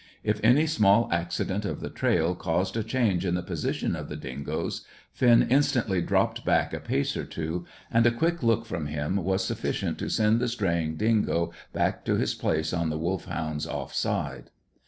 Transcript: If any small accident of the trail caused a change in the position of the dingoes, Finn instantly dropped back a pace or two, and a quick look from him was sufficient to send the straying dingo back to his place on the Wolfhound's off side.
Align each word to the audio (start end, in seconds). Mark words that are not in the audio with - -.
If 0.23 0.39
any 0.43 0.65
small 0.65 1.07
accident 1.11 1.63
of 1.63 1.79
the 1.79 1.91
trail 1.91 2.33
caused 2.33 2.75
a 2.75 2.81
change 2.83 3.23
in 3.23 3.35
the 3.35 3.43
position 3.43 3.95
of 3.95 4.09
the 4.09 4.15
dingoes, 4.15 4.83
Finn 5.13 5.45
instantly 5.47 6.01
dropped 6.01 6.43
back 6.43 6.73
a 6.73 6.79
pace 6.79 7.15
or 7.15 7.23
two, 7.23 7.65
and 7.91 8.07
a 8.07 8.11
quick 8.11 8.41
look 8.41 8.65
from 8.65 8.87
him 8.87 9.17
was 9.17 9.43
sufficient 9.43 9.99
to 9.99 10.09
send 10.09 10.39
the 10.39 10.47
straying 10.47 10.95
dingo 10.95 11.51
back 11.71 12.03
to 12.05 12.15
his 12.15 12.33
place 12.33 12.73
on 12.73 12.89
the 12.89 12.97
Wolfhound's 12.97 13.67
off 13.67 13.93
side. 13.93 14.49